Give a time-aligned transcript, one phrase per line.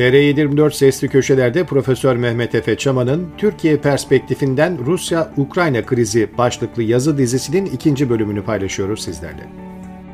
[0.00, 8.10] TR24 Sesli Köşeler'de Profesör Mehmet Efe Çaman'ın Türkiye perspektifinden Rusya-Ukrayna krizi başlıklı yazı dizisinin ikinci
[8.10, 9.46] bölümünü paylaşıyoruz sizlerle.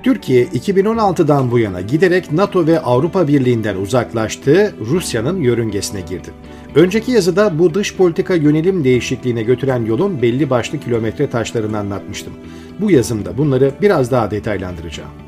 [0.02, 6.30] Türkiye 2016'dan bu yana giderek NATO ve Avrupa Birliği'nden uzaklaştığı Rusya'nın yörüngesine girdi.
[6.74, 12.32] Önceki yazıda bu dış politika yönelim değişikliğine götüren yolun belli başlı kilometre taşlarını anlatmıştım.
[12.80, 15.25] Bu yazımda bunları biraz daha detaylandıracağım.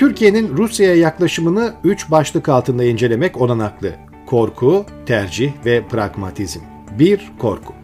[0.00, 3.92] Türkiye'nin Rusya'ya yaklaşımını üç başlık altında incelemek olanaklı.
[4.26, 6.60] Korku, tercih ve pragmatizm.
[6.98, 7.32] 1.
[7.38, 7.74] Korku.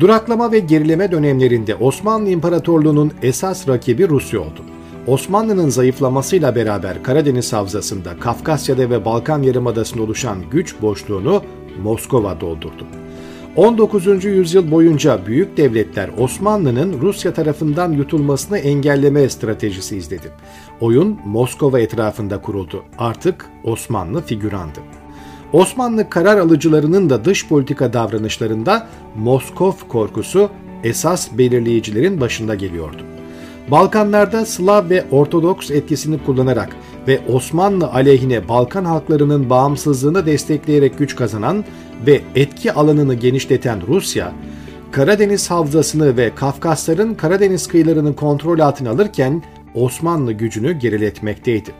[0.00, 4.64] Duraklama ve gerileme dönemlerinde Osmanlı İmparatorluğu'nun esas rakibi Rusya oldu.
[5.06, 11.42] Osmanlı'nın zayıflamasıyla beraber Karadeniz Havzası'nda, Kafkasya'da ve Balkan Yarımadası'nda oluşan güç boşluğunu
[11.82, 12.86] Moskova doldurdu.
[13.56, 14.24] 19.
[14.24, 20.30] yüzyıl boyunca büyük devletler Osmanlı'nın Rusya tarafından yutulmasını engelleme stratejisi izledi.
[20.80, 22.84] Oyun Moskova etrafında kuruldu.
[22.98, 24.78] Artık Osmanlı figürandı.
[25.52, 30.50] Osmanlı karar alıcılarının da dış politika davranışlarında Moskov korkusu
[30.84, 33.02] esas belirleyicilerin başında geliyordu.
[33.70, 36.76] Balkanlarda Slav ve Ortodoks etkisini kullanarak
[37.08, 41.64] ve Osmanlı aleyhine Balkan halklarının bağımsızlığını destekleyerek güç kazanan
[42.06, 44.32] ve etki alanını genişleten Rusya,
[44.92, 49.42] Karadeniz Havzası'nı ve Kafkasların Karadeniz kıyılarını kontrol altına alırken
[49.74, 51.70] Osmanlı gücünü geriletmekteydi.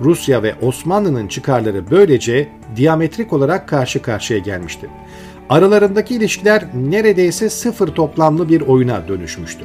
[0.00, 4.90] Rusya ve Osmanlı'nın çıkarları böylece diametrik olarak karşı karşıya gelmişti.
[5.48, 9.64] Aralarındaki ilişkiler neredeyse sıfır toplamlı bir oyuna dönüşmüştü.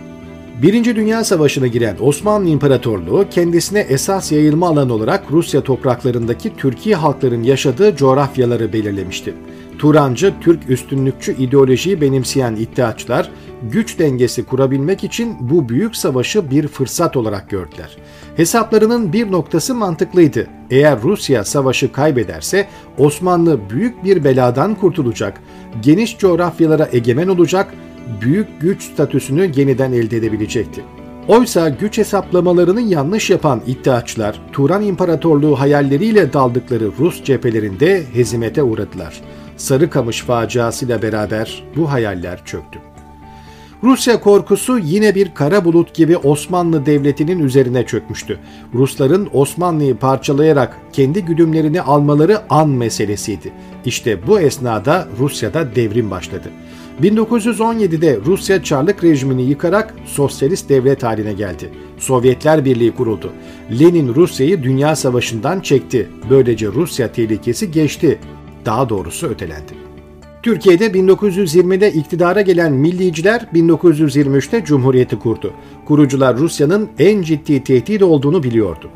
[0.61, 7.44] Birinci Dünya Savaşı'na giren Osmanlı İmparatorluğu kendisine esas yayılma alanı olarak Rusya topraklarındaki Türkiye halkların
[7.44, 9.33] yaşadığı coğrafyaları belirlemişti.
[9.80, 13.30] Turancı, Türk üstünlükçü ideolojiyi benimseyen iddiaçlar
[13.72, 17.98] güç dengesi kurabilmek için bu büyük savaşı bir fırsat olarak gördüler.
[18.36, 20.48] Hesaplarının bir noktası mantıklıydı.
[20.70, 22.67] Eğer Rusya savaşı kaybederse
[22.98, 25.42] Osmanlı büyük bir beladan kurtulacak,
[25.81, 27.73] geniş coğrafyalara egemen olacak,
[28.22, 30.83] büyük güç statüsünü yeniden elde edebilecekti.
[31.27, 39.21] Oysa güç hesaplamalarını yanlış yapan iddiaçlar Turan İmparatorluğu hayalleriyle daldıkları Rus cephelerinde hezimete uğradılar.
[39.58, 42.80] Sarıkamış faciasıyla beraber bu hayaller çöktü.
[43.83, 48.39] Rusya korkusu yine bir kara bulut gibi Osmanlı Devleti'nin üzerine çökmüştü.
[48.73, 53.52] Rusların Osmanlı'yı parçalayarak kendi güdümlerini almaları an meselesiydi.
[53.86, 56.49] İşte bu esnada Rusya'da devrim başladı.
[57.02, 61.70] 1917'de Rusya Çarlık rejimini yıkarak sosyalist devlet haline geldi.
[61.98, 63.32] Sovyetler Birliği kuruldu.
[63.80, 66.10] Lenin Rusya'yı Dünya Savaşı'ndan çekti.
[66.30, 68.20] Böylece Rusya tehlikesi geçti.
[68.66, 69.73] Daha doğrusu ötelendi.
[70.44, 75.54] Türkiye'de 1920'de iktidara gelen milliciler 1923'te Cumhuriyeti kurdu.
[75.86, 78.89] Kurucular Rusya'nın en ciddi tehdit olduğunu biliyordu.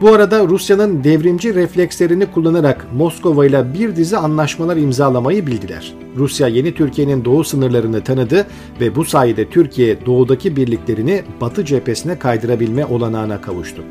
[0.00, 5.94] Bu arada Rusya'nın devrimci reflekslerini kullanarak Moskova ile bir dizi anlaşmalar imzalamayı bildiler.
[6.16, 8.46] Rusya yeni Türkiye'nin doğu sınırlarını tanıdı
[8.80, 13.82] ve bu sayede Türkiye doğudaki birliklerini batı cephesine kaydırabilme olanağına kavuştu.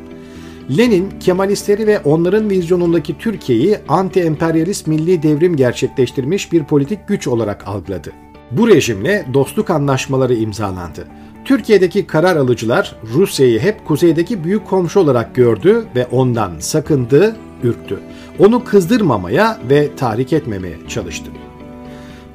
[0.78, 8.12] Lenin, Kemalistleri ve onların vizyonundaki Türkiye'yi anti-emperyalist milli devrim gerçekleştirmiş bir politik güç olarak algıladı.
[8.50, 11.08] Bu rejimle dostluk anlaşmaları imzalandı.
[11.48, 17.98] Türkiye'deki karar alıcılar Rusya'yı hep kuzeydeki büyük komşu olarak gördü ve ondan sakındı, ürktü.
[18.38, 21.30] Onu kızdırmamaya ve tahrik etmemeye çalıştı.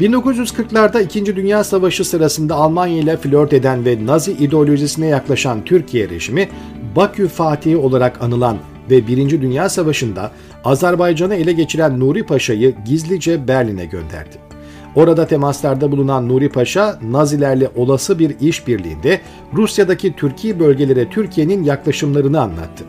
[0.01, 1.35] 1940'larda 2.
[1.35, 6.50] Dünya Savaşı sırasında Almanya ile flört eden ve Nazi ideolojisine yaklaşan Türkiye rejimi
[6.95, 8.57] Bakü Fatihi olarak anılan
[8.90, 9.41] ve 1.
[9.41, 10.31] Dünya Savaşı'nda
[10.63, 14.52] Azerbaycan'ı ele geçiren Nuri Paşa'yı gizlice Berlin'e gönderdi.
[14.95, 19.21] Orada temaslarda bulunan Nuri Paşa, Nazilerle olası bir işbirliğinde
[19.53, 22.83] Rusya'daki Türkiye bölgelere Türkiye'nin yaklaşımlarını anlattı.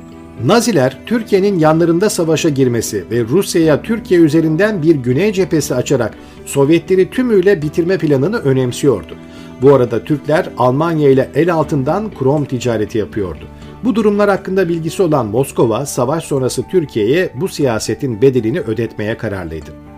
[0.44, 6.14] Naziler, Türkiye'nin yanlarında savaşa girmesi ve Rusya'ya Türkiye üzerinden bir güney cephesi açarak
[6.46, 9.14] Sovyetleri tümüyle bitirme planını önemsiyordu.
[9.62, 13.44] Bu arada Türkler Almanya ile el altından krom ticareti yapıyordu.
[13.84, 19.93] Bu durumlar hakkında bilgisi olan Moskova, savaş sonrası Türkiye'ye bu siyasetin bedelini ödetmeye kararlıydı.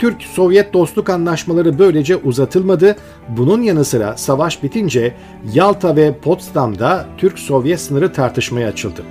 [0.00, 2.96] Türk-Sovyet dostluk anlaşmaları böylece uzatılmadı.
[3.28, 5.14] Bunun yanı sıra savaş bitince
[5.52, 9.02] Yalta ve Potsdam'da Türk-Sovyet sınırı tartışmaya açıldı.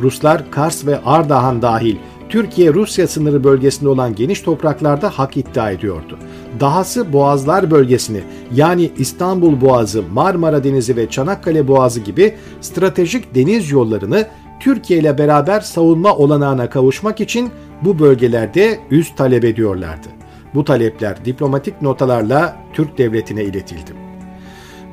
[0.00, 1.96] Ruslar Kars ve Ardahan dahil
[2.28, 6.18] Türkiye-Rusya sınırı bölgesinde olan geniş topraklarda hak iddia ediyordu.
[6.60, 8.20] Dahası Boğazlar bölgesini
[8.54, 14.26] yani İstanbul Boğazı, Marmara Denizi ve Çanakkale Boğazı gibi stratejik deniz yollarını
[14.60, 17.50] Türkiye ile beraber savunma olanağına kavuşmak için
[17.82, 20.17] bu bölgelerde üst talep ediyorlardı.
[20.54, 24.08] Bu talepler diplomatik notalarla Türk devletine iletildi.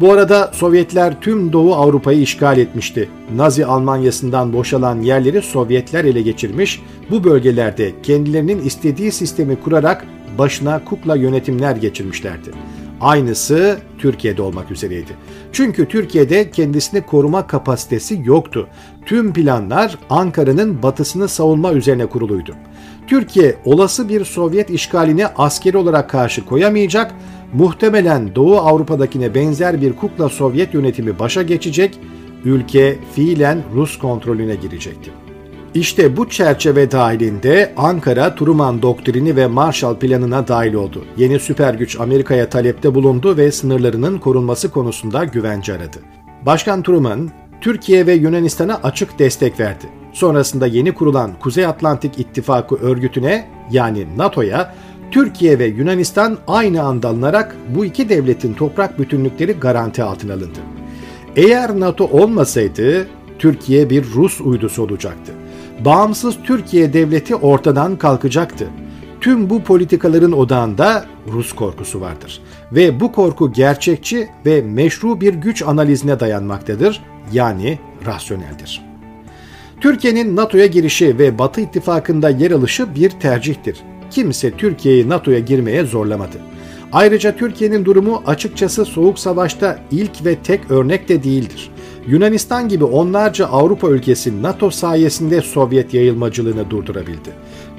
[0.02, 3.10] Bu arada Sovyetler tüm Doğu Avrupa'yı işgal etmişti.
[3.36, 6.82] Nazi Almanyası'ndan boşalan yerleri Sovyetler ele geçirmiş,
[7.12, 10.06] bu bölgelerde kendilerinin istediği sistemi kurarak
[10.38, 12.52] başına kukla yönetimler geçirmişlerdi.
[13.02, 15.12] Aynısı Türkiye'de olmak üzereydi.
[15.52, 18.68] Çünkü Türkiye'de kendisini koruma kapasitesi yoktu.
[19.06, 22.56] Tüm planlar Ankara'nın batısını savunma üzerine kuruluydu.
[23.08, 27.14] Türkiye olası bir Sovyet işgaline askeri olarak karşı koyamayacak,
[27.54, 32.00] muhtemelen Doğu Avrupa'dakine benzer bir kukla Sovyet yönetimi başa geçecek,
[32.46, 35.12] ülke fiilen Rus kontrolüne girecekti.
[35.74, 41.06] İşte bu çerçeve dahilinde Ankara Truman doktrini ve Marshall planına dahil oldu.
[41.18, 45.98] Yeni süper güç Amerika'ya talepte bulundu ve sınırlarının korunması konusunda güvence aradı.
[46.46, 47.30] Başkan Truman,
[47.62, 49.86] Türkiye ve Yunanistan'a açık destek verdi.
[50.16, 54.76] Sonrasında yeni kurulan Kuzey Atlantik İttifakı örgütüne yani NATO'ya
[55.12, 60.60] Türkiye ve Yunanistan aynı anda alınarak bu iki devletin toprak bütünlükleri garanti altına alındı.
[61.36, 63.08] Eğer NATO olmasaydı
[63.40, 65.34] Türkiye bir Rus uydusu olacaktı
[65.80, 68.68] bağımsız Türkiye devleti ortadan kalkacaktı.
[69.22, 72.42] Tüm bu politikaların odağında Rus korkusu vardır
[72.72, 77.02] ve bu korku gerçekçi ve meşru bir güç analizine dayanmaktadır
[77.32, 78.95] yani rasyoneldir.
[79.82, 83.78] Türkiye'nin NATO'ya girişi ve Batı ittifakında yer alışı bir tercihtir.
[84.12, 86.38] Kimse Türkiye'yi NATO'ya girmeye zorlamadı.
[86.92, 91.70] Ayrıca Türkiye'nin durumu açıkçası Soğuk Savaş'ta ilk ve tek örnek de değildir.
[92.08, 97.30] Yunanistan gibi onlarca Avrupa ülkesi NATO sayesinde Sovyet yayılmacılığını durdurabildi.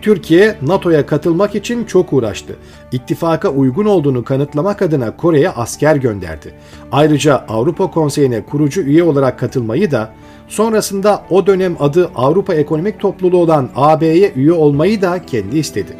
[0.02, 2.56] Türkiye NATO'ya katılmak için çok uğraştı.
[2.92, 6.54] İttifaka uygun olduğunu kanıtlamak adına Kore'ye asker gönderdi.
[6.92, 10.12] Ayrıca Avrupa Konseyi'ne kurucu üye olarak katılmayı da
[10.48, 15.96] sonrasında o dönem adı Avrupa Ekonomik Topluluğu olan AB'ye üye olmayı da kendi istedi.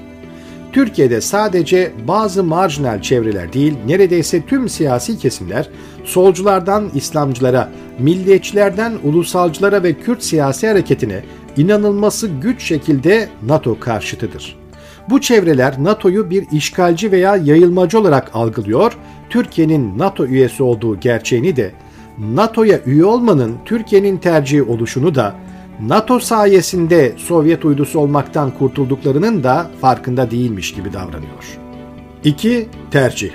[0.73, 5.69] Türkiye'de sadece bazı marjinal çevreler değil, neredeyse tüm siyasi kesimler
[6.05, 11.23] solculardan İslamcılara, milliyetçilerden ulusalcılara ve Kürt siyasi hareketine
[11.57, 14.57] inanılması güç şekilde NATO karşıtıdır.
[15.11, 18.97] Bu çevreler NATO'yu bir işgalci veya yayılmacı olarak algılıyor,
[19.31, 21.73] Türkiye'nin NATO üyesi olduğu gerçeğini de,
[22.19, 25.35] NATO'ya üye olmanın Türkiye'nin tercihi oluşunu da
[25.81, 31.59] NATO sayesinde Sovyet uydusu olmaktan kurtulduklarının da farkında değilmiş gibi davranıyor.
[32.25, 32.69] 2.
[32.91, 33.31] Tercih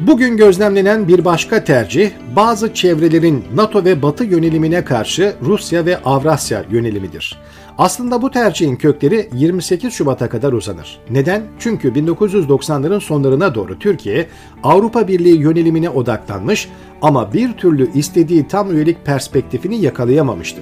[0.00, 6.64] Bugün gözlemlenen bir başka tercih, bazı çevrelerin NATO ve Batı yönelimine karşı Rusya ve Avrasya
[6.70, 7.38] yönelimidir.
[7.78, 11.00] Aslında bu tercihin kökleri 28 Şubat'a kadar uzanır.
[11.10, 11.42] Neden?
[11.58, 14.26] Çünkü 1990'ların sonlarına doğru Türkiye
[14.62, 16.68] Avrupa Birliği yönelimine odaklanmış
[17.02, 20.60] ama bir türlü istediği tam üyelik perspektifini yakalayamamıştı.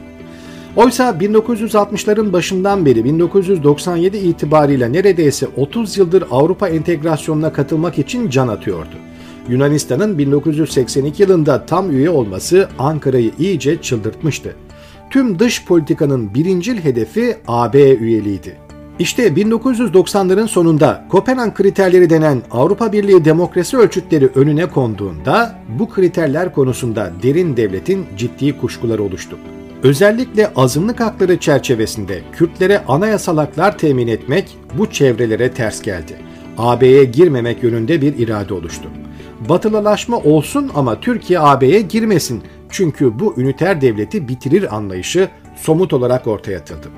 [0.76, 8.96] Oysa 1960'ların başından beri 1997 itibariyle neredeyse 30 yıldır Avrupa entegrasyonuna katılmak için can atıyordu.
[9.48, 14.56] Yunanistan'ın 1982 yılında tam üye olması Ankara'yı iyice çıldırtmıştı.
[15.10, 18.56] Tüm dış politikanın birincil hedefi AB üyeliğiydi.
[18.98, 27.12] İşte 1990'ların sonunda Kopenhag kriterleri denen Avrupa Birliği demokrasi ölçütleri önüne konduğunda bu kriterler konusunda
[27.22, 29.38] derin devletin ciddi kuşkuları oluştu.
[29.82, 36.16] Özellikle azınlık hakları çerçevesinde Kürtlere anayasal haklar temin etmek bu çevrelere ters geldi.
[36.58, 38.88] AB'ye girmemek yönünde bir irade oluştu.
[39.48, 46.58] Batılılaşma olsun ama Türkiye AB'ye girmesin çünkü bu üniter devleti bitirir anlayışı somut olarak ortaya
[46.58, 46.88] atıldı.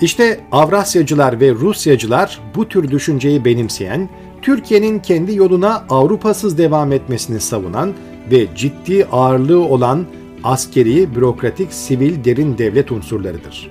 [0.00, 4.08] İşte Avrasyacılar ve Rusyacılar bu tür düşünceyi benimseyen,
[4.42, 7.92] Türkiye'nin kendi yoluna Avrupasız devam etmesini savunan
[8.30, 10.06] ve ciddi ağırlığı olan
[10.44, 13.70] askeri, bürokratik, sivil derin devlet unsurlarıdır.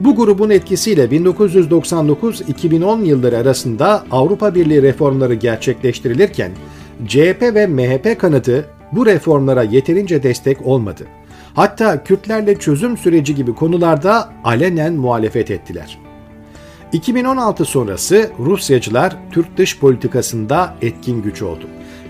[0.00, 6.52] Bu grubun etkisiyle 1999-2010 yılları arasında Avrupa Birliği reformları gerçekleştirilirken
[7.06, 11.06] CHP ve MHP kanadı bu reformlara yeterince destek olmadı.
[11.54, 15.98] Hatta Kürtlerle çözüm süreci gibi konularda alenen muhalefet ettiler.
[16.92, 21.64] 2016 sonrası Rusyacılar Türk dış politikasında etkin güç oldu.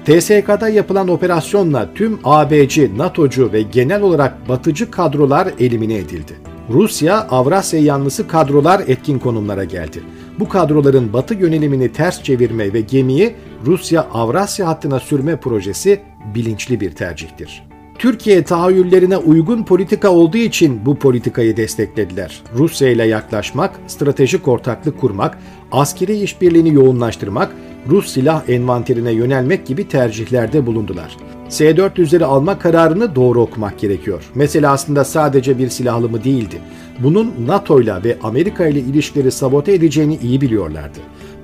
[0.04, 6.32] TSK'da yapılan operasyonla tüm ABC, NATO'cu ve genel olarak batıcı kadrolar elimine edildi.
[6.70, 10.02] Rusya, Avrasya yanlısı kadrolar etkin konumlara geldi.
[10.38, 13.34] Bu kadroların batı yönelimini ters çevirme ve gemiyi
[13.66, 16.00] Rusya-Avrasya hattına sürme projesi
[16.34, 17.62] bilinçli bir tercihtir.
[17.98, 22.42] Türkiye tahayyüllerine uygun politika olduğu için bu politikayı desteklediler.
[22.54, 25.38] Rusya ile yaklaşmak, stratejik ortaklık kurmak,
[25.72, 27.52] askeri işbirliğini yoğunlaştırmak,
[27.88, 31.16] Rus silah envanterine yönelmek gibi tercihlerde bulundular.
[31.52, 34.22] S-400'leri alma kararını doğru okumak gerekiyor.
[34.34, 36.60] Mesele aslında sadece bir silahlı mı değildi.
[36.98, 40.98] Bunun NATO ile ve Amerika ile ilişkileri sabote edeceğini iyi biliyorlardı.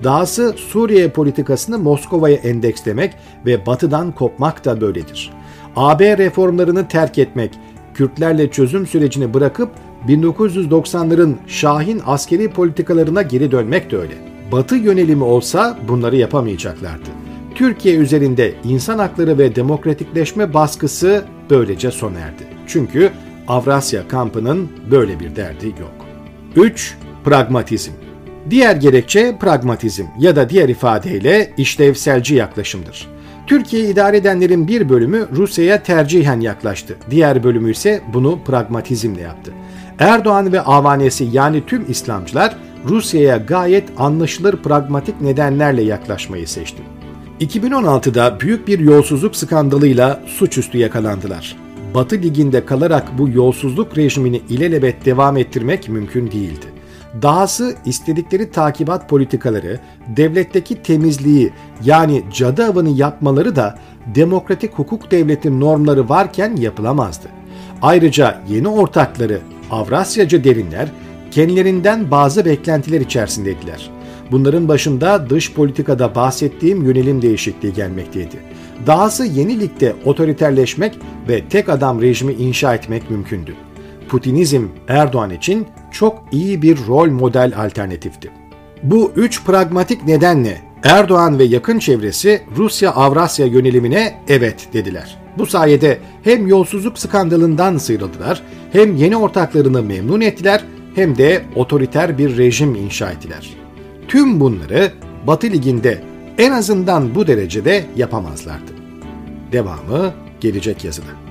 [0.04, 3.14] Dahası Suriye politikasını Moskova'ya endekslemek
[3.46, 5.32] ve batıdan kopmak da böyledir.
[5.76, 7.50] AB reformlarını terk etmek,
[7.94, 9.70] Kürtlerle çözüm sürecini bırakıp
[10.08, 14.14] 1990'ların Şahin askeri politikalarına geri dönmek de öyle.
[14.52, 17.27] Batı yönelimi olsa bunları yapamayacaklardı.
[17.58, 22.46] Türkiye üzerinde insan hakları ve demokratikleşme baskısı böylece sona erdi.
[22.66, 23.10] Çünkü
[23.48, 26.06] Avrasya kampının böyle bir derdi yok.
[26.56, 26.96] 3.
[27.24, 27.92] Pragmatizm
[28.50, 33.08] Diğer gerekçe pragmatizm ya da diğer ifadeyle işlevselci yaklaşımdır.
[33.46, 36.96] Türkiye idare edenlerin bir bölümü Rusya'ya tercihen yaklaştı.
[37.10, 39.52] Diğer bölümü ise bunu pragmatizmle yaptı.
[39.98, 46.82] Erdoğan ve avanesi yani tüm İslamcılar Rusya'ya gayet anlaşılır pragmatik nedenlerle yaklaşmayı seçti.
[47.40, 51.56] 2016'da büyük bir yolsuzluk skandalıyla suçüstü yakalandılar.
[51.94, 56.66] Batı Ligi'nde kalarak bu yolsuzluk rejimini ilelebet devam ettirmek mümkün değildi.
[57.22, 59.80] Dahası istedikleri takibat politikaları,
[60.16, 61.52] devletteki temizliği
[61.84, 67.28] yani cadı avını yapmaları da demokratik hukuk devleti normları varken yapılamazdı.
[67.82, 69.40] Ayrıca yeni ortakları
[69.70, 70.88] Avrasyacı derinler
[71.30, 73.97] kendilerinden bazı beklentiler içerisindeydiler.
[74.30, 78.36] Bunların başında dış politikada bahsettiğim yönelim değişikliği gelmekteydi.
[78.86, 83.54] Dahası yeni ligde otoriterleşmek ve tek adam rejimi inşa etmek mümkündü.
[84.08, 88.30] Putinizm Erdoğan için çok iyi bir rol model alternatifti.
[88.82, 95.16] Bu üç pragmatik nedenle Erdoğan ve yakın çevresi Rusya-Avrasya yönelimine evet dediler.
[95.38, 98.42] Bu sayede hem yolsuzluk skandalından sıyrıldılar,
[98.72, 103.50] hem yeni ortaklarını memnun ettiler, hem de otoriter bir rejim inşa ettiler.
[104.08, 104.92] Tüm bunları
[105.26, 106.02] Batı Ligi'nde
[106.38, 108.72] en azından bu derecede yapamazlardı.
[109.52, 111.27] Devamı gelecek yazıda.